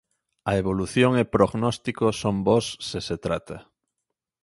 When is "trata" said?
3.25-3.57